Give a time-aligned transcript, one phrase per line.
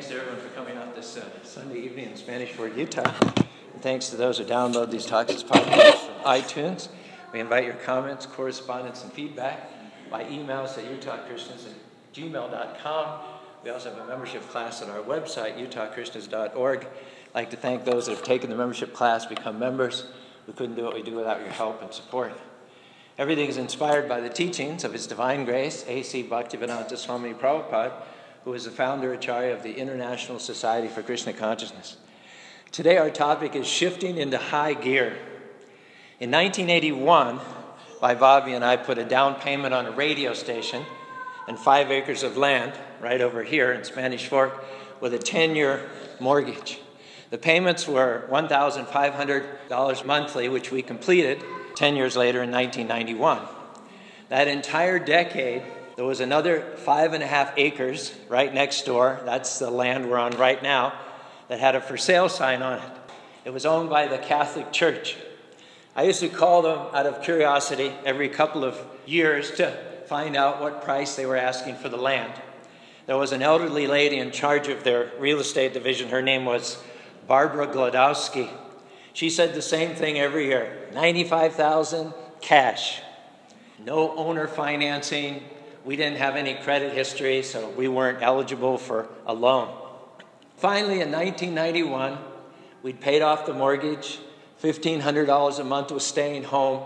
[0.00, 3.12] thanks to everyone for coming out this uh, Sunday evening in Spanish Fork, Utah.
[3.74, 6.88] And thanks to those who download these talks as podcasts from iTunes.
[7.34, 9.68] We invite your comments, correspondence, and feedback
[10.10, 13.20] by emails at utahkrishnas at gmail.com.
[13.62, 16.86] We also have a membership class at our website, utahkrishnas.org.
[16.86, 20.06] I'd like to thank those that have taken the membership class, become members.
[20.46, 22.32] We couldn't do what we do without your help and support.
[23.18, 26.24] Everything is inspired by the teachings of His Divine Grace, A.C.
[26.24, 27.92] Bhaktivedanta Swami Prabhupada,
[28.44, 31.96] who is the founder Acharya of the International Society for Krishna Consciousness.
[32.72, 35.16] Today, our topic is shifting into high gear.
[36.20, 37.40] In 1981,
[38.00, 40.84] Vaibhavi and I put a down payment on a radio station
[41.48, 44.64] and five acres of land right over here in Spanish Fork
[45.00, 45.88] with a 10 year
[46.20, 46.80] mortgage.
[47.30, 51.42] The payments were $1,500 monthly, which we completed
[51.76, 53.40] 10 years later in 1991.
[54.28, 55.62] That entire decade,
[55.96, 59.20] there was another five and a half acres right next door.
[59.24, 60.94] That's the land we're on right now
[61.48, 62.90] that had a for sale sign on it.
[63.44, 65.16] It was owned by the Catholic Church.
[65.96, 70.60] I used to call them out of curiosity every couple of years to find out
[70.60, 72.32] what price they were asking for the land.
[73.06, 76.10] There was an elderly lady in charge of their real estate division.
[76.10, 76.82] Her name was
[77.26, 78.48] Barbara Glodowski.
[79.12, 83.02] She said the same thing every year 95,000 cash.
[83.84, 85.42] No owner financing.
[85.84, 89.74] We didn't have any credit history, so we weren't eligible for a loan.
[90.56, 92.18] Finally, in 1991,
[92.82, 94.18] we'd paid off the mortgage.
[94.62, 96.82] $1,500 a month was staying home.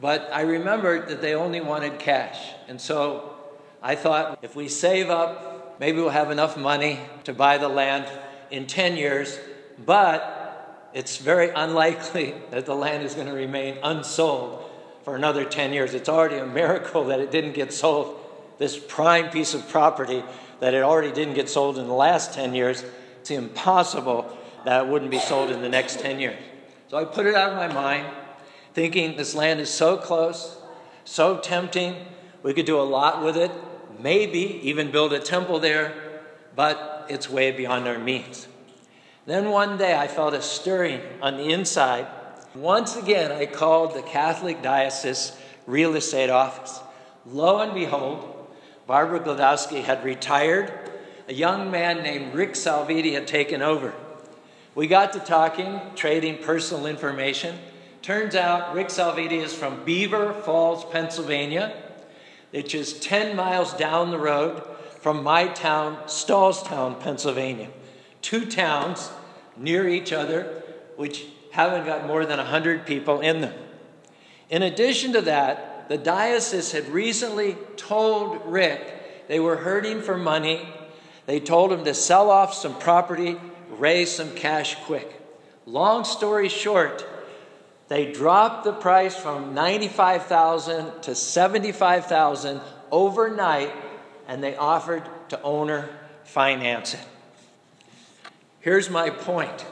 [0.00, 2.52] But I remembered that they only wanted cash.
[2.68, 3.34] And so
[3.82, 8.06] I thought if we save up, maybe we'll have enough money to buy the land
[8.50, 9.38] in 10 years.
[9.84, 14.65] But it's very unlikely that the land is going to remain unsold
[15.06, 15.94] for another 10 years.
[15.94, 18.18] It's already a miracle that it didn't get sold,
[18.58, 20.24] this prime piece of property
[20.58, 22.84] that it already didn't get sold in the last 10 years.
[23.20, 26.36] It's impossible that it wouldn't be sold in the next 10 years.
[26.88, 28.08] So I put it out of my mind,
[28.74, 30.58] thinking this land is so close,
[31.04, 31.94] so tempting.
[32.42, 33.52] We could do a lot with it,
[34.00, 35.94] maybe even build a temple there,
[36.56, 38.48] but it's way beyond our means.
[39.24, 42.08] Then one day I felt a stirring on the inside.
[42.56, 45.36] Once again, I called the Catholic Diocese
[45.66, 46.80] Real Estate Office.
[47.26, 48.48] Lo and behold,
[48.86, 50.72] Barbara Glodowski had retired.
[51.28, 53.92] A young man named Rick Salviti had taken over.
[54.74, 57.58] We got to talking, trading personal information.
[58.00, 61.76] Turns out Rick Salviti is from Beaver Falls, Pennsylvania,
[62.52, 64.62] which is 10 miles down the road
[65.02, 67.68] from my town, Stallstown, Pennsylvania.
[68.22, 69.10] Two towns
[69.58, 70.62] near each other,
[70.96, 73.54] which haven't got more than 100 people in them.
[74.50, 80.68] In addition to that, the diocese had recently told Rick they were hurting for money.
[81.24, 83.38] They told him to sell off some property
[83.70, 85.10] raise some cash quick.
[85.64, 87.06] Long story short,
[87.88, 93.72] they dropped the price from 95,000 to 75,000 overnight
[94.28, 95.88] and they offered to owner
[96.24, 97.00] finance it.
[98.60, 99.64] Here's my point.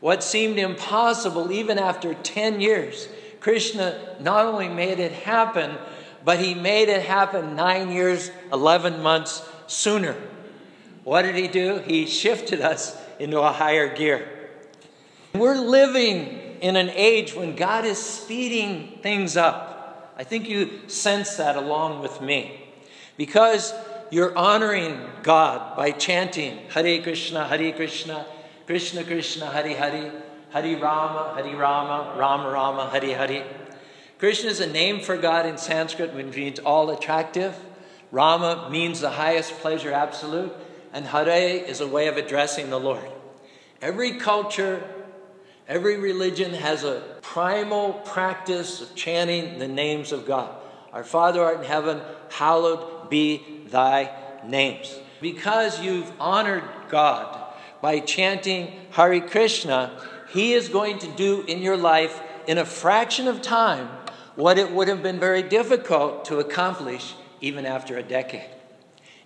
[0.00, 3.08] What seemed impossible even after 10 years,
[3.40, 5.76] Krishna not only made it happen,
[6.24, 10.16] but he made it happen 9 years, 11 months sooner.
[11.04, 11.78] What did he do?
[11.78, 14.28] He shifted us into a higher gear.
[15.34, 20.12] We're living in an age when God is speeding things up.
[20.16, 22.68] I think you sense that along with me.
[23.16, 23.72] Because
[24.10, 28.26] you're honoring God by chanting Hare Krishna, Hare Krishna,
[28.68, 30.12] Krishna Krishna, Hare Hare,
[30.50, 33.46] Hare Rama, Hare Rama, Rama Rama, Hare Hare.
[34.18, 37.56] Krishna is a name for God in Sanskrit, which means all attractive.
[38.12, 40.52] Rama means the highest pleasure absolute
[40.92, 43.10] and Hare is a way of addressing the Lord.
[43.80, 44.84] Every culture,
[45.66, 50.54] every religion has a primal practice of chanting the names of God.
[50.92, 54.14] Our Father art in heaven, hallowed be thy
[54.46, 54.94] names.
[55.22, 57.47] Because you've honored God
[57.80, 63.28] by chanting Hare Krishna, He is going to do in your life in a fraction
[63.28, 63.88] of time
[64.36, 68.48] what it would have been very difficult to accomplish even after a decade.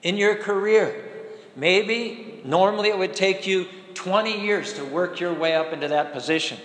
[0.02, 1.12] In your career,
[1.54, 6.12] Maybe normally it would take you 20 years to work your way up into that
[6.12, 6.58] position,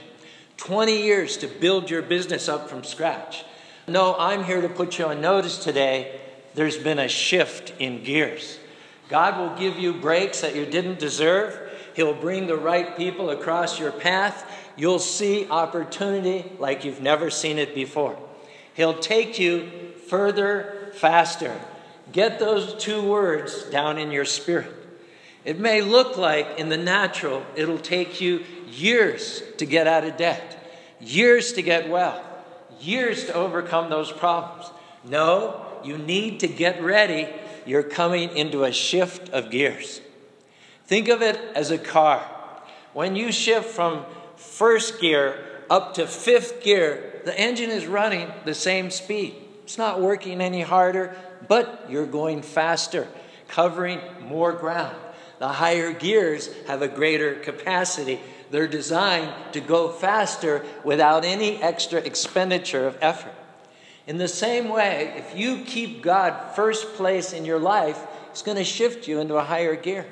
[0.57, 3.44] 20 years to build your business up from scratch.
[3.88, 6.19] No, I'm here to put you on notice today.
[6.56, 8.60] There's been a shift in gears.
[9.10, 11.67] God will give you breaks that you didn't deserve.
[11.97, 14.45] He'll bring the right people across your path.
[14.75, 18.15] You'll see opportunity like you've never seen it before.
[18.75, 21.59] He'll take you further, faster.
[22.11, 24.71] Get those two words down in your spirit.
[25.44, 30.17] It may look like in the natural, it'll take you years to get out of
[30.17, 32.23] debt, years to get well,
[32.79, 34.69] years to overcome those problems.
[35.03, 37.27] No, you need to get ready.
[37.65, 40.01] You're coming into a shift of gears.
[40.88, 42.25] Think of it as a car.
[42.94, 44.06] When you shift from
[44.38, 45.38] first gear
[45.69, 49.36] up to fifth gear, the engine is running the same speed.
[49.63, 51.13] It's not working any harder,
[51.50, 53.06] but you're going faster,
[53.50, 54.95] covering more ground.
[55.39, 58.22] The higher gears have a greater capacity.
[58.50, 63.36] They're designed to go faster without any extra expenditure of effort.
[64.07, 68.01] In the same way, if you keep God first place in your life,
[68.31, 70.06] it's going to shift you into a higher gear.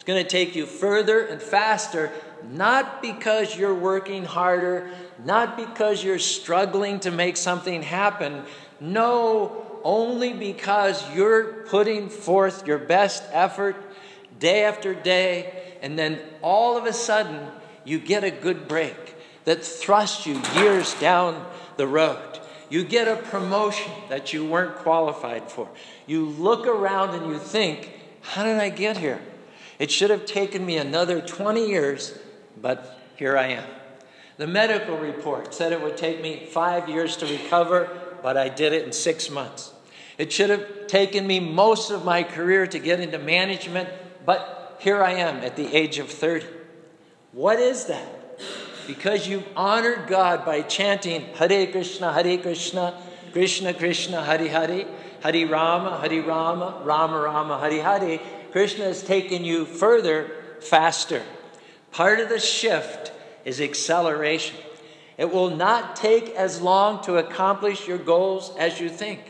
[0.00, 2.10] It's going to take you further and faster,
[2.50, 4.88] not because you're working harder,
[5.26, 8.44] not because you're struggling to make something happen.
[8.80, 13.76] No, only because you're putting forth your best effort
[14.38, 17.48] day after day, and then all of a sudden
[17.84, 19.14] you get a good break
[19.44, 22.40] that thrusts you years down the road.
[22.70, 25.68] You get a promotion that you weren't qualified for.
[26.06, 27.92] You look around and you think,
[28.22, 29.20] how did I get here?
[29.80, 32.16] It should have taken me another 20 years,
[32.60, 33.64] but here I am.
[34.36, 37.88] The medical report said it would take me five years to recover,
[38.22, 39.72] but I did it in six months.
[40.18, 43.88] It should have taken me most of my career to get into management,
[44.26, 46.44] but here I am at the age of 30.
[47.32, 48.38] What is that?
[48.86, 53.00] Because you've honored God by chanting Hare Krishna, Hare Krishna,
[53.32, 54.84] Krishna Krishna, Hare Hare,
[55.22, 58.20] Hare Rama, Hare Rama, Rama Rama, Hare Hare.
[58.52, 60.30] Krishna has taken you further,
[60.60, 61.22] faster.
[61.92, 63.12] Part of the shift
[63.44, 64.56] is acceleration.
[65.18, 69.20] It will not take as long to accomplish your goals as you think.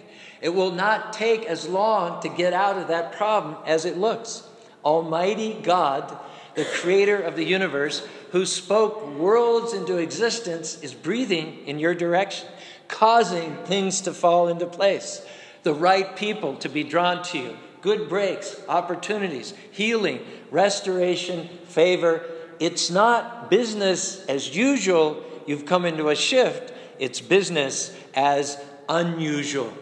[0.41, 4.43] It will not take as long to get out of that problem as it looks.
[4.85, 6.19] Almighty God,
[6.55, 12.49] the creator of the universe, who spoke worlds into existence, is breathing in your direction,
[12.89, 15.25] causing things to fall into place,
[15.63, 22.25] the right people to be drawn to you, good breaks, opportunities, healing, restoration, favor.
[22.59, 25.25] It's not business as usual.
[25.47, 26.73] You've come into a shift.
[26.99, 29.73] It's business as unusual.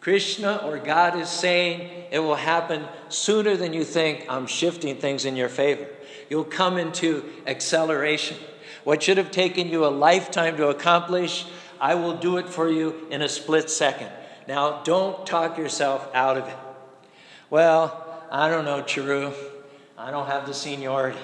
[0.00, 4.26] Krishna or God is saying it will happen sooner than you think.
[4.28, 5.86] I'm shifting things in your favor.
[6.28, 8.36] You'll come into acceleration.
[8.84, 11.46] What should have taken you a lifetime to accomplish,
[11.80, 14.10] I will do it for you in a split second.
[14.46, 16.56] Now, don't talk yourself out of it.
[17.54, 19.32] Well, I don't know, Charu.
[19.96, 21.20] I don't have the seniority.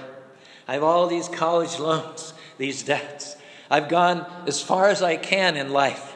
[0.68, 3.34] I have all these college loans, these debts.
[3.68, 6.14] I've gone as far as I can in life.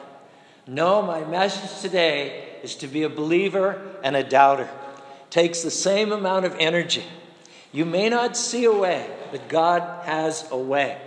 [0.67, 4.69] No, my message today is to be a believer and a doubter.
[5.25, 7.03] It takes the same amount of energy.
[7.73, 10.97] You may not see a way, but God has a way.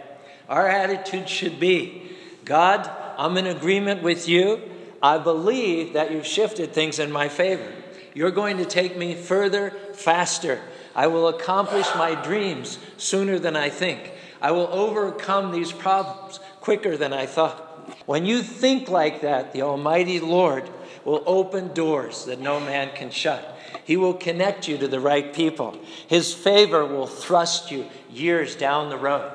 [0.51, 2.15] Our attitude should be
[2.45, 4.61] God, I'm in agreement with you.
[5.03, 7.73] I believe that you've shifted things in my favor.
[8.19, 10.61] You're going to take me further, faster.
[10.93, 14.11] I will accomplish my dreams sooner than I think.
[14.43, 17.61] I will overcome these problems quicker than I thought.
[18.07, 20.69] When you think like that, the Almighty Lord
[21.05, 23.57] will open doors that no man can shut.
[23.85, 25.79] He will connect you to the right people.
[26.09, 29.31] His favor will thrust you years down the road.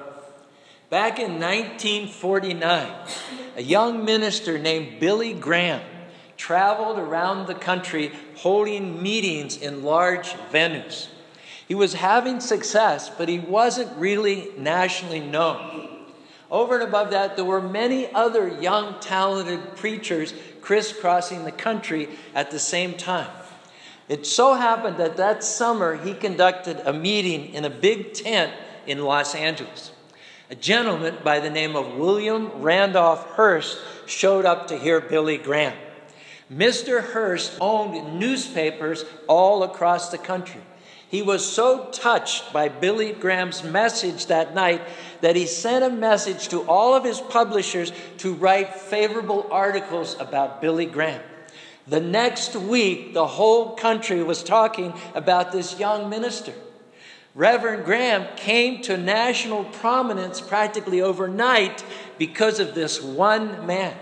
[0.89, 2.91] Back in 1949,
[3.55, 5.79] a young minister named Billy Graham
[6.37, 11.07] traveled around the country holding meetings in large venues.
[11.67, 15.89] He was having success, but he wasn't really nationally known.
[16.51, 22.51] Over and above that, there were many other young, talented preachers crisscrossing the country at
[22.51, 23.29] the same time.
[24.07, 28.53] It so happened that that summer he conducted a meeting in a big tent
[28.85, 29.91] in Los Angeles.
[30.49, 35.73] A gentleman by the name of William Randolph Hearst showed up to hear Billy Graham.
[36.51, 37.01] Mr.
[37.01, 40.61] Hearst owned newspapers all across the country.
[41.09, 44.81] He was so touched by Billy Graham's message that night
[45.21, 50.59] that he sent a message to all of his publishers to write favorable articles about
[50.59, 51.21] Billy Graham.
[51.87, 56.53] The next week, the whole country was talking about this young minister.
[57.35, 61.83] Reverend Graham came to national prominence practically overnight
[62.17, 63.95] because of this one man.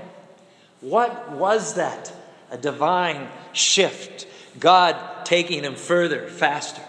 [0.79, 2.13] What was that?
[2.51, 4.27] A divine shift.
[4.59, 6.81] God taking him further, faster.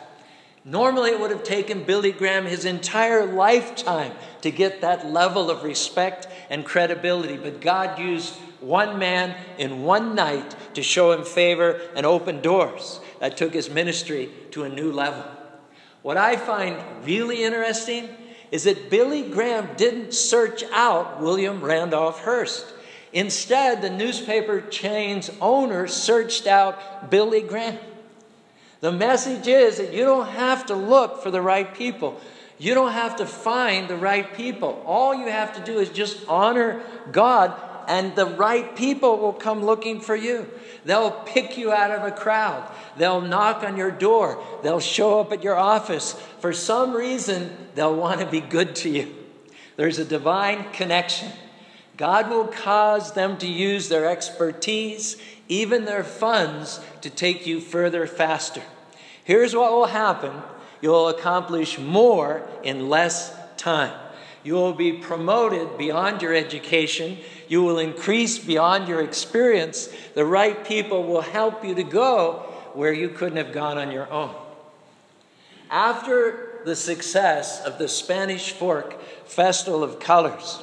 [0.64, 5.64] Normally, it would have taken Billy Graham his entire lifetime to get that level of
[5.64, 11.80] respect and credibility, but God used one man in one night to show him favor
[11.96, 13.00] and open doors.
[13.18, 15.24] That took his ministry to a new level.
[16.02, 18.08] What I find really interesting
[18.52, 22.66] is that Billy Graham didn't search out William Randolph Hearst.
[23.12, 27.78] Instead, the newspaper chain's owner searched out Billy Graham.
[28.80, 32.20] The message is that you don't have to look for the right people.
[32.58, 34.82] You don't have to find the right people.
[34.86, 37.54] All you have to do is just honor God,
[37.86, 40.48] and the right people will come looking for you.
[40.84, 42.68] They'll pick you out of a crowd.
[42.96, 44.42] They'll knock on your door.
[44.62, 46.12] They'll show up at your office.
[46.40, 49.14] For some reason, they'll want to be good to you.
[49.76, 51.30] There's a divine connection.
[51.96, 55.16] God will cause them to use their expertise,
[55.48, 58.62] even their funds, to take you further faster.
[59.24, 60.32] Here's what will happen
[60.80, 63.96] you'll accomplish more in less time.
[64.44, 67.18] You will be promoted beyond your education.
[67.48, 69.88] You will increase beyond your experience.
[70.14, 74.10] The right people will help you to go where you couldn't have gone on your
[74.10, 74.34] own.
[75.70, 80.62] After the success of the Spanish Fork Festival of Colors,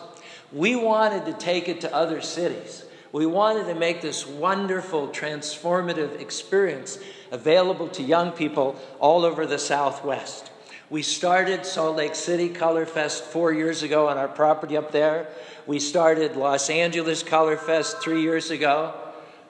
[0.51, 2.85] we wanted to take it to other cities.
[3.11, 6.99] We wanted to make this wonderful, transformative experience
[7.31, 10.51] available to young people all over the Southwest.
[10.89, 15.27] We started Salt Lake City Color Fest four years ago on our property up there.
[15.67, 18.93] We started Los Angeles Color Fest three years ago.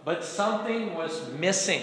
[0.03, 1.82] But something was missing.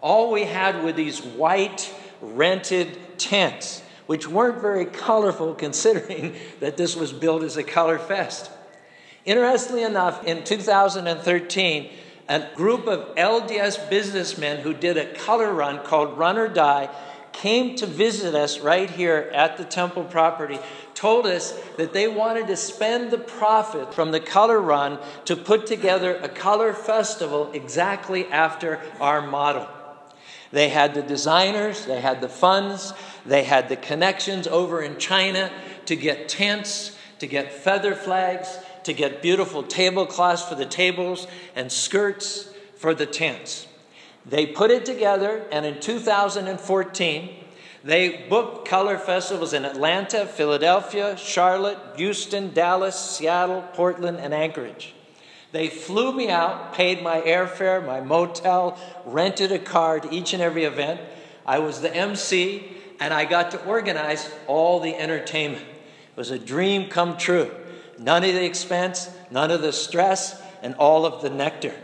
[0.00, 6.96] All we had were these white rented tents, which weren't very colorful considering that this
[6.96, 8.50] was built as a color fest.
[9.24, 11.90] Interestingly enough, in 2013,
[12.28, 16.90] a group of LDS businessmen who did a color run called Run or Die
[17.30, 20.58] came to visit us right here at the temple property,
[20.94, 25.68] told us that they wanted to spend the profit from the color run to put
[25.68, 29.68] together a color festival exactly after our model.
[30.52, 32.92] They had the designers, they had the funds,
[33.26, 35.50] they had the connections over in China
[35.86, 41.70] to get tents, to get feather flags, to get beautiful tablecloths for the tables and
[41.70, 43.66] skirts for the tents.
[44.26, 47.30] They put it together, and in 2014,
[47.82, 54.94] they booked color festivals in Atlanta, Philadelphia, Charlotte, Houston, Dallas, Seattle, Portland, and Anchorage.
[55.52, 60.42] They flew me out, paid my airfare, my motel, rented a car to each and
[60.42, 61.00] every event.
[61.46, 65.64] I was the MC, and I got to organize all the entertainment.
[65.64, 67.50] It was a dream come true.
[67.98, 71.74] None of the expense, none of the stress, and all of the nectar.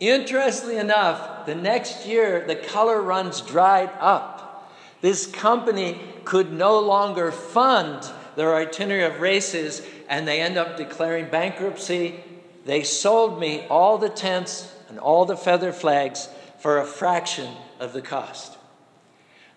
[0.00, 4.72] Interestingly enough, the next year the color runs dried up.
[5.00, 11.28] This company could no longer fund their itinerary of races, and they end up declaring
[11.28, 12.22] bankruptcy
[12.68, 16.28] they sold me all the tents and all the feather flags
[16.58, 17.50] for a fraction
[17.80, 18.57] of the cost.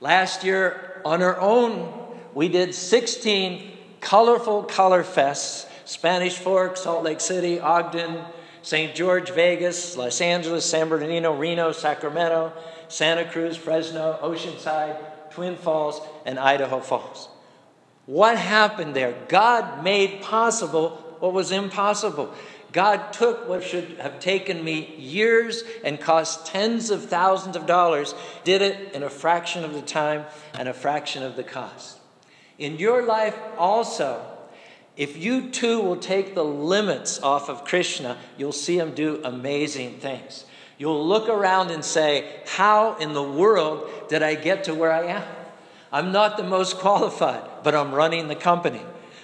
[0.01, 1.93] Last year, on our own,
[2.33, 8.23] we did 16 colorful color fests Spanish Fork, Salt Lake City, Ogden,
[8.63, 8.95] St.
[8.95, 12.51] George, Vegas, Los Angeles, San Bernardino, Reno, Sacramento,
[12.87, 14.97] Santa Cruz, Fresno, Oceanside,
[15.31, 17.29] Twin Falls, and Idaho Falls.
[18.07, 19.15] What happened there?
[19.27, 22.33] God made possible what was impossible.
[22.71, 28.15] God took what should have taken me years and cost tens of thousands of dollars,
[28.43, 31.99] did it in a fraction of the time and a fraction of the cost.
[32.57, 34.25] In your life also,
[34.95, 39.97] if you too will take the limits off of Krishna, you'll see him do amazing
[39.99, 40.45] things.
[40.77, 45.07] You'll look around and say, How in the world did I get to where I
[45.07, 45.23] am?
[45.91, 48.81] I'm not the most qualified, but I'm running the company.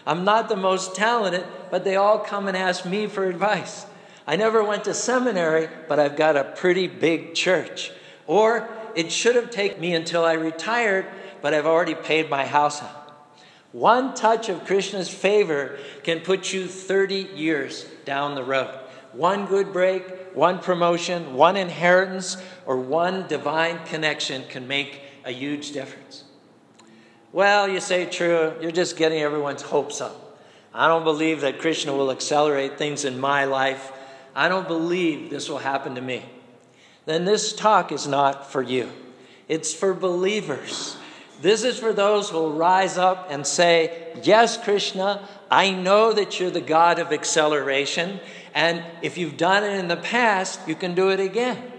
[0.07, 3.85] I'm not the most talented, but they all come and ask me for advice.
[4.25, 7.91] I never went to seminary, but I've got a pretty big church.
[8.25, 11.07] Or it should have taken me until I retired,
[11.41, 13.29] but I've already paid my house out.
[13.73, 18.79] One touch of Krishna's favor can put you 30 years down the road.
[19.11, 25.73] One good break, one promotion, one inheritance, or one divine connection can make a huge
[25.73, 26.23] difference.
[27.33, 30.39] Well, you say true, you're just getting everyone's hopes up.
[30.73, 33.91] I don't believe that Krishna will accelerate things in my life.
[34.33, 36.23] I don't believe this will happen to me.
[37.05, 38.89] Then this talk is not for you.
[39.47, 40.95] It's for believers.
[41.41, 46.39] This is for those who will rise up and say, Yes, Krishna, I know that
[46.39, 48.19] you're the God of acceleration.
[48.53, 51.71] And if you've done it in the past, you can do it again.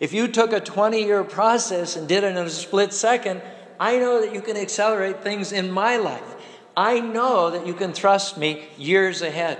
[0.00, 3.42] If you took a 20 year process and did it in a split second,
[3.78, 6.34] I know that you can accelerate things in my life.
[6.76, 9.58] I know that you can trust me years ahead.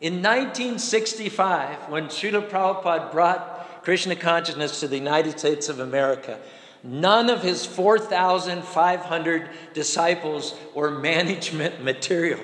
[0.00, 6.38] In 1965, when Srila Prabhupada brought Krishna consciousness to the United States of America,
[6.84, 12.40] None of his 4,500 disciples were management material.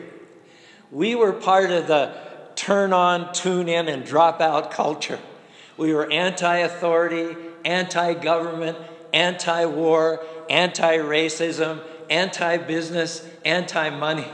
[0.90, 2.14] We were part of the
[2.54, 5.18] turn on, tune in, and drop out culture.
[5.76, 8.78] We were anti authority, anti government,
[9.12, 14.28] anti war, anti racism, anti business, anti money.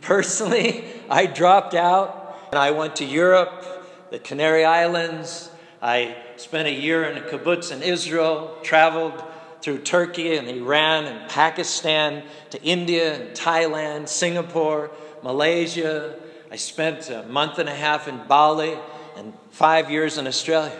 [0.00, 3.64] Personally, I dropped out and I went to Europe,
[4.10, 5.50] the Canary Islands.
[5.82, 9.22] I spent a year in a kibbutz in Israel, traveled
[9.60, 14.90] through Turkey and Iran and Pakistan to India and Thailand, Singapore,
[15.22, 16.14] Malaysia.
[16.50, 18.76] I spent a month and a half in Bali
[19.16, 20.78] and five years in Australia.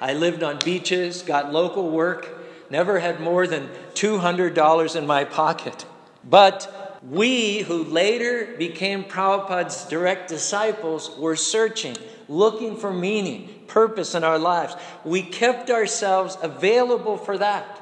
[0.00, 2.37] I lived on beaches, got local work,
[2.70, 5.86] never had more than $200 in my pocket.
[6.24, 11.96] But we, who later became Prabhupada's direct disciples, were searching,
[12.28, 14.74] looking for meaning, purpose in our lives.
[15.04, 17.76] We kept ourselves available for that.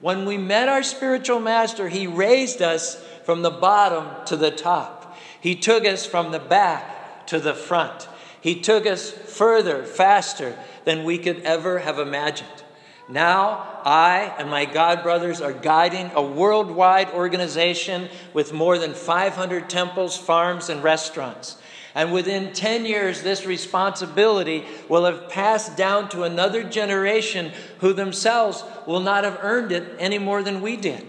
[0.00, 5.16] When we met our spiritual master, he raised us from the bottom to the top.
[5.40, 8.08] He took us from the back to the front.
[8.40, 12.62] He took us further, faster than we could ever have imagined.
[13.08, 19.70] Now, I and my God brothers are guiding a worldwide organization with more than 500
[19.70, 21.56] temples, farms, and restaurants.
[21.94, 28.64] And within 10 years, this responsibility will have passed down to another generation who themselves
[28.86, 31.06] will not have earned it any more than we did.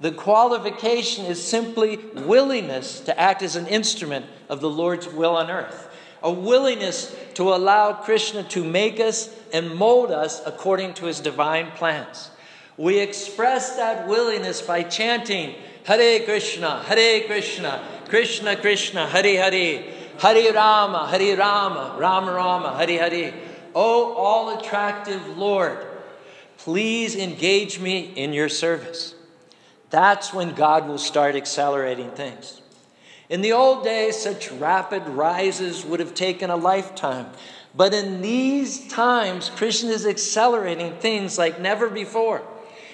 [0.00, 5.50] The qualification is simply willingness to act as an instrument of the Lord's will on
[5.50, 5.87] earth
[6.22, 11.70] a willingness to allow Krishna to make us and mold us according to his divine
[11.72, 12.30] plans.
[12.76, 19.84] We express that willingness by chanting Hare Krishna, Hare Krishna, Krishna Krishna, Hare Hare,
[20.18, 23.34] Hare Rama, Hare Rama, Rama Rama, Hare Hare.
[23.74, 25.86] O all attractive Lord,
[26.58, 29.14] please engage me in your service.
[29.90, 32.60] That's when God will start accelerating things.
[33.28, 37.26] In the old days, such rapid rises would have taken a lifetime.
[37.74, 42.42] But in these times, Krishna is accelerating things like never before.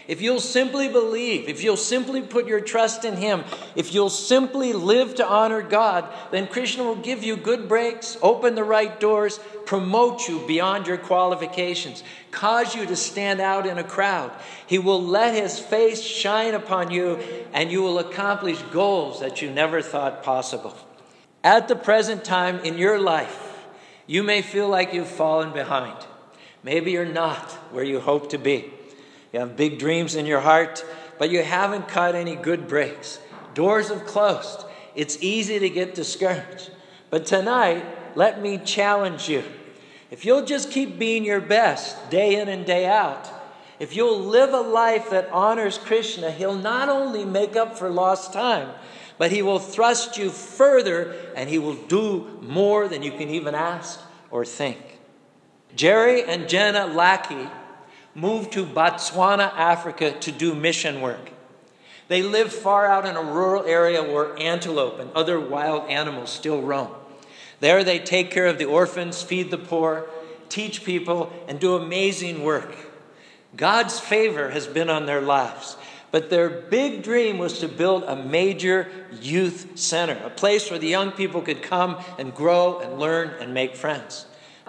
[0.07, 4.75] If you'll simply believe, if you'll simply put your trust in Him, if you'll simply
[4.75, 9.41] live to honor God, then Krishna will give you good breaks, open the right doors,
[9.65, 14.31] promote you beyond your qualifications, cause you to stand out in a crowd.
[14.67, 17.17] He will let His face shine upon you,
[17.55, 20.77] and you will accomplish goals that you never thought possible.
[21.43, 23.67] At the present time in your life,
[24.07, 25.97] you may feel like you've fallen behind.
[26.63, 28.71] Maybe you're not where you hope to be.
[29.35, 30.85] You have big dreams in your heart,
[31.19, 33.19] but you haven't cut any good breaks.
[33.53, 34.65] Doors have closed.
[34.95, 36.71] It's easy to get discouraged.
[37.11, 39.43] But tonight, let me challenge you.
[40.13, 43.29] If you'll just keep being your best day in and day out,
[43.81, 48.33] if you'll live a life that honors Krishna, He'll not only make up for lost
[48.33, 48.69] time,
[49.19, 53.57] but He will thrust you further and He will do more than you can even
[53.57, 55.01] ask or think.
[55.75, 57.49] Jerry and Jenna Lackey
[58.15, 61.31] moved to Botswana, Africa to do mission work.
[62.09, 66.61] They live far out in a rural area where antelope and other wild animals still
[66.61, 66.91] roam.
[67.61, 70.09] There they take care of the orphans, feed the poor,
[70.49, 72.75] teach people, and do amazing work.
[73.57, 75.77] God's favor has been on their lives.
[76.15, 78.89] But their big dream was to build a major
[79.21, 83.53] youth center, a place where the young people could come and grow and learn and
[83.53, 84.27] make friends.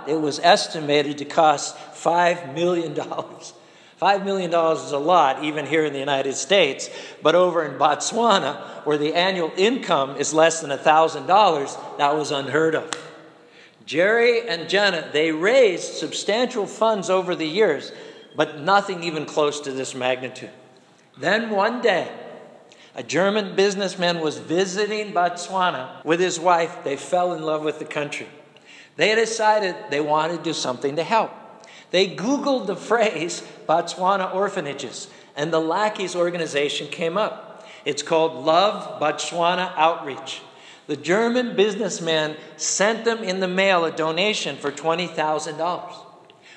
[0.07, 2.93] It was estimated to cost $5 million.
[2.93, 6.89] $5 million is a lot, even here in the United States.
[7.23, 12.75] But over in Botswana, where the annual income is less than $1,000, that was unheard
[12.75, 12.91] of.
[13.85, 17.91] Jerry and Jenna, they raised substantial funds over the years,
[18.35, 20.49] but nothing even close to this magnitude.
[21.17, 22.11] Then one day,
[22.95, 26.83] a German businessman was visiting Botswana with his wife.
[26.83, 28.27] They fell in love with the country.
[28.95, 31.31] They decided they wanted to do something to help.
[31.91, 37.67] They Googled the phrase Botswana orphanages, and the Lackeys organization came up.
[37.83, 40.41] It's called Love Botswana Outreach.
[40.87, 46.05] The German businessman sent them in the mail a donation for $20,000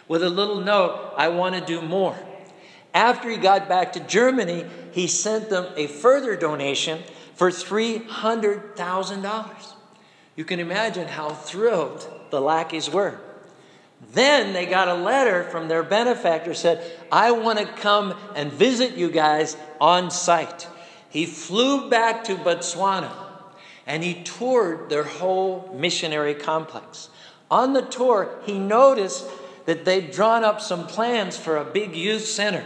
[0.09, 2.17] with a little note, I want to do more.
[2.95, 7.03] After he got back to Germany, he sent them a further donation
[7.35, 9.75] for $300,000.
[10.39, 13.19] You can imagine how thrilled the Lackeys were.
[14.13, 18.93] Then they got a letter from their benefactor said, "I want to come and visit
[18.93, 20.69] you guys on site."
[21.11, 23.11] He flew back to Botswana
[23.85, 27.09] and he toured their whole missionary complex.
[27.51, 29.25] On the tour, he noticed
[29.67, 32.65] that they'd drawn up some plans for a big youth center.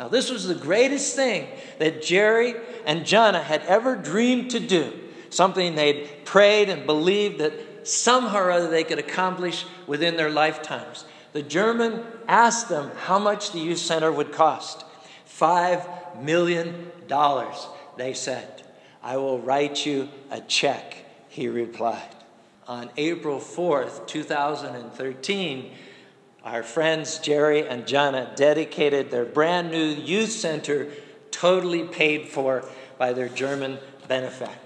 [0.00, 1.46] Now, this was the greatest thing
[1.78, 4.92] that Jerry and Jana had ever dreamed to do,
[5.34, 11.04] something they'd prayed and believed that somehow or other they could accomplish within their lifetimes.
[11.32, 14.84] The German asked them how much the youth center would cost.
[15.24, 15.86] Five
[16.20, 17.66] million dollars,
[17.96, 18.62] they said.
[19.02, 20.96] I will write you a check,
[21.28, 22.14] he replied.
[22.66, 25.72] On April 4th, 2013,
[26.44, 30.88] our friends Jerry and Jana dedicated their brand new youth center,
[31.30, 32.64] totally paid for
[32.96, 34.63] by their German benefactor.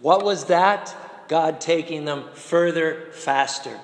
[0.00, 0.94] What was that?
[1.28, 3.78] God taking them further, faster.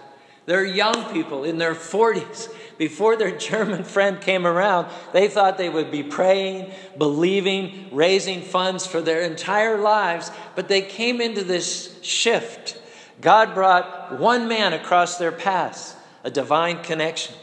[0.46, 2.54] They're young people in their 40s.
[2.76, 8.86] Before their German friend came around, they thought they would be praying, believing, raising funds
[8.86, 12.80] for their entire lives, but they came into this shift.
[13.20, 17.34] God brought one man across their paths, a divine connection.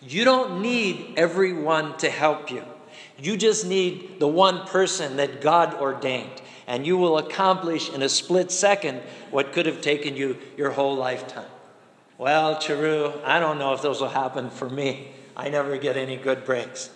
[0.00, 2.64] You don't need everyone to help you.
[3.20, 8.08] You just need the one person that God ordained, and you will accomplish in a
[8.08, 9.00] split second
[9.30, 11.48] what could have taken you your whole lifetime.
[12.18, 15.08] Well, Charu, I don't know if those will happen for me.
[15.34, 16.90] I never get any good breaks.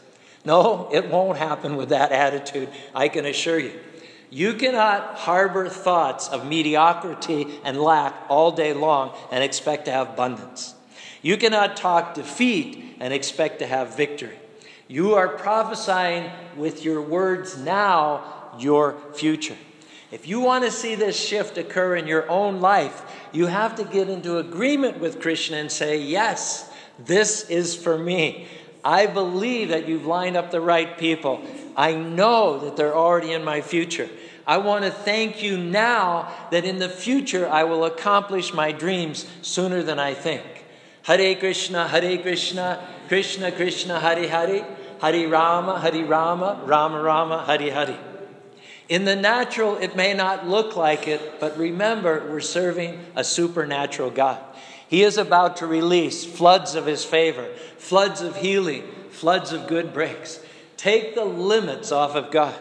[0.44, 3.80] No, it won't happen with that attitude, I can assure you.
[4.28, 10.10] You cannot harbor thoughts of mediocrity and lack all day long and expect to have
[10.10, 10.74] abundance.
[11.22, 14.36] You cannot talk defeat and expect to have victory.
[14.88, 19.56] You are prophesying with your words now your future.
[20.10, 23.84] If you want to see this shift occur in your own life, you have to
[23.84, 28.46] get into agreement with Krishna and say, Yes, this is for me.
[28.84, 31.40] I believe that you've lined up the right people.
[31.76, 34.08] I know that they're already in my future.
[34.46, 39.26] I want to thank you now that in the future I will accomplish my dreams
[39.40, 40.42] sooner than I think.
[41.04, 44.66] Hare Krishna, Hare Krishna, Krishna Krishna, Hare Hare,
[45.00, 48.11] Hare Rama, Hare Rama, Rama Rama, Hare Hare.
[48.92, 54.10] In the natural, it may not look like it, but remember, we're serving a supernatural
[54.10, 54.38] God.
[54.86, 59.94] He is about to release floods of His favor, floods of healing, floods of good
[59.94, 60.40] breaks.
[60.76, 62.54] Take the limits off of God.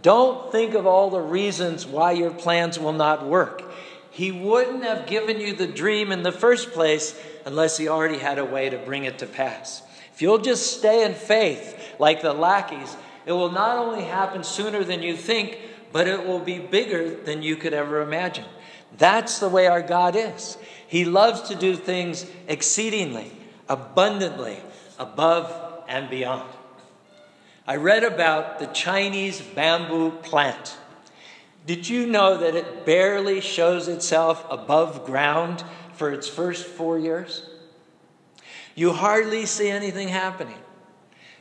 [0.00, 3.62] Don't think of all the reasons why your plans will not work.
[4.10, 8.38] He wouldn't have given you the dream in the first place unless He already had
[8.38, 9.82] a way to bring it to pass.
[10.14, 14.82] If you'll just stay in faith like the lackeys, it will not only happen sooner
[14.84, 15.58] than you think,
[15.96, 18.44] but it will be bigger than you could ever imagine.
[18.98, 20.58] That's the way our God is.
[20.86, 23.32] He loves to do things exceedingly,
[23.66, 24.58] abundantly,
[24.98, 26.50] above and beyond.
[27.66, 30.76] I read about the Chinese bamboo plant.
[31.64, 37.48] Did you know that it barely shows itself above ground for its first four years?
[38.74, 40.58] You hardly see anything happening.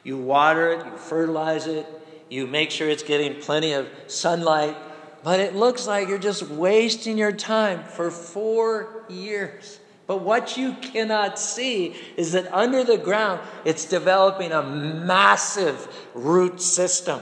[0.06, 1.86] You water it, you fertilize it,
[2.30, 4.76] you make sure it's getting plenty of sunlight,
[5.24, 9.80] but it looks like you're just wasting your time for four years.
[10.08, 16.62] But what you cannot see is that under the ground, it's developing a massive root
[16.62, 17.22] system.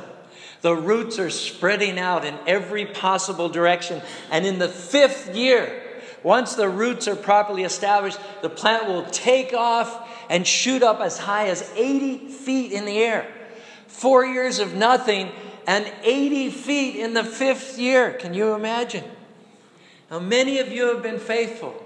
[0.61, 4.01] The roots are spreading out in every possible direction.
[4.31, 5.81] And in the fifth year,
[6.23, 11.17] once the roots are properly established, the plant will take off and shoot up as
[11.17, 13.27] high as 80 feet in the air.
[13.93, 15.31] Four years of nothing
[15.67, 18.13] and 80 feet in the fifth year.
[18.13, 19.03] Can you imagine?
[20.09, 21.81] Now, many of you have been faithful.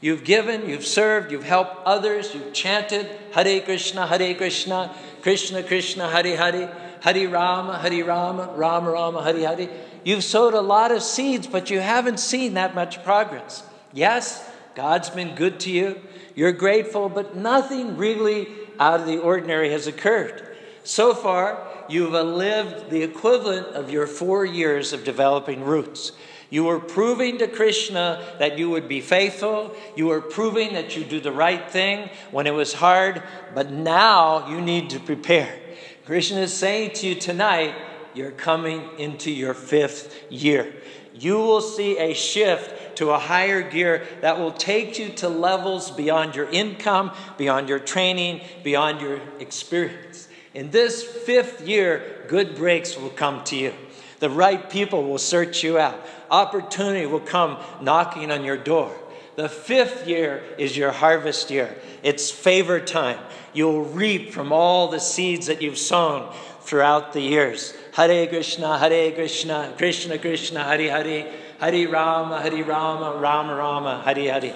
[0.00, 6.10] You've given, you've served, you've helped others, you've chanted Hare Krishna, Hare Krishna, Krishna Krishna,
[6.10, 9.68] Hare Hare, Hare Rama, Hare Rama, Rama Rama, Hare Hare.
[10.04, 13.62] You've sowed a lot of seeds, but you haven't seen that much progress.
[13.92, 16.00] Yes, God's been good to you.
[16.34, 18.48] You're grateful, but nothing really
[18.80, 20.47] out of the ordinary has occurred.
[20.88, 26.12] So far, you've lived the equivalent of your four years of developing roots.
[26.48, 29.76] You were proving to Krishna that you would be faithful.
[29.96, 33.22] You were proving that you do the right thing when it was hard,
[33.54, 35.60] but now you need to prepare.
[36.06, 37.74] Krishna is saying to you tonight,
[38.14, 40.72] you're coming into your fifth year.
[41.12, 45.90] You will see a shift to a higher gear that will take you to levels
[45.90, 50.27] beyond your income, beyond your training, beyond your experience.
[50.54, 53.74] In this fifth year, good breaks will come to you.
[54.20, 55.98] The right people will search you out.
[56.30, 58.94] Opportunity will come knocking on your door.
[59.36, 61.76] The fifth year is your harvest year.
[62.02, 63.20] It's favor time.
[63.52, 67.74] You'll reap from all the seeds that you've sown throughout the years.
[67.92, 74.40] Hare Krishna, Hare Krishna, Krishna Krishna, Hare Hare, Hare Rama, Hare Rama, Rama Rama, Hare
[74.40, 74.54] Hare.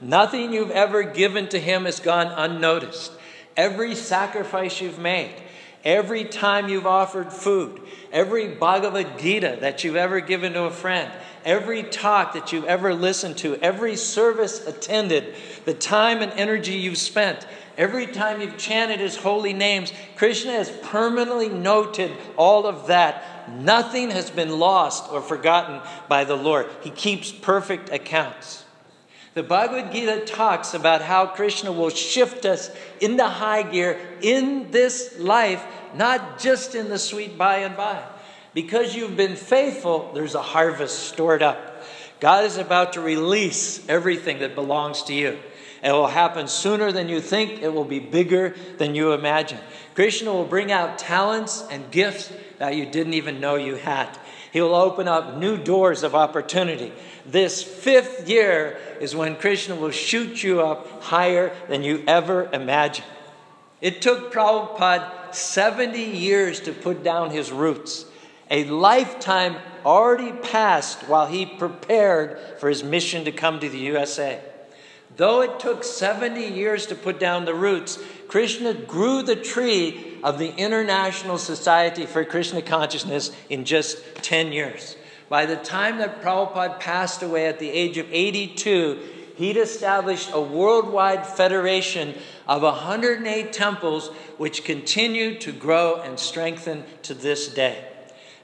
[0.00, 3.12] Nothing you've ever given to him has gone unnoticed.
[3.56, 5.34] Every sacrifice you've made,
[5.84, 7.80] every time you've offered food,
[8.12, 11.10] every Bhagavad Gita that you've ever given to a friend,
[11.44, 15.34] every talk that you've ever listened to, every service attended,
[15.64, 20.70] the time and energy you've spent, every time you've chanted his holy names, Krishna has
[20.82, 23.50] permanently noted all of that.
[23.50, 26.66] Nothing has been lost or forgotten by the Lord.
[26.82, 28.59] He keeps perfect accounts.
[29.32, 35.18] The Bhagavad Gita talks about how Krishna will shift us into high gear in this
[35.20, 35.64] life,
[35.94, 38.02] not just in the sweet by and by.
[38.54, 41.84] Because you've been faithful, there's a harvest stored up.
[42.18, 45.38] God is about to release everything that belongs to you.
[45.82, 47.62] It will happen sooner than you think.
[47.62, 49.60] It will be bigger than you imagine.
[49.94, 54.08] Krishna will bring out talents and gifts that you didn't even know you had.
[54.52, 56.92] He will open up new doors of opportunity.
[57.24, 63.06] This fifth year is when Krishna will shoot you up higher than you ever imagined.
[63.80, 68.06] It took Prabhupada 70 years to put down his roots.
[68.50, 74.40] A lifetime already passed while he prepared for his mission to come to the USA.
[75.16, 80.38] Though it took 70 years to put down the roots, Krishna grew the tree of
[80.38, 84.96] the International Society for Krishna Consciousness in just 10 years.
[85.28, 88.98] By the time that Prabhupada passed away at the age of 82,
[89.36, 92.14] he'd established a worldwide federation
[92.48, 97.86] of 108 temples, which continue to grow and strengthen to this day.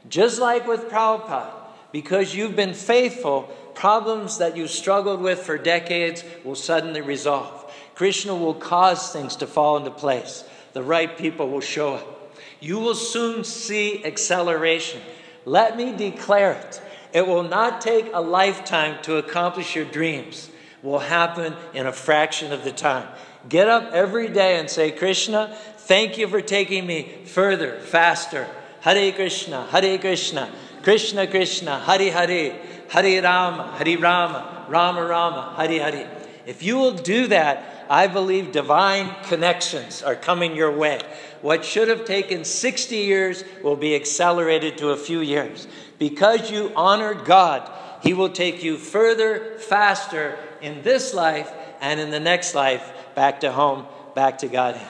[0.08, 1.50] Just like with Prabhupada,
[1.90, 3.42] because you've been faithful,
[3.74, 7.72] problems that you struggled with for decades will suddenly resolve.
[7.94, 10.44] Krishna will cause things to fall into place.
[10.76, 12.36] The right people will show up.
[12.60, 15.00] You will soon see acceleration.
[15.46, 16.82] Let me declare it.
[17.14, 20.50] It will not take a lifetime to accomplish your dreams.
[20.82, 23.08] It will happen in a fraction of the time.
[23.48, 28.46] Get up every day and say, Krishna, thank you for taking me further, faster.
[28.82, 32.54] Hare Krishna, Hare Krishna, Krishna Krishna, Hare Hare,
[32.90, 36.10] Hare Rama, Hare Rama, Rama Rama, Hare Hare.
[36.44, 41.00] If you will do that, I believe divine connections are coming your way.
[41.42, 45.68] What should have taken 60 years will be accelerated to a few years.
[45.98, 47.70] Because you honor God,
[48.02, 53.40] He will take you further, faster in this life and in the next life back
[53.40, 54.80] to home, back to God.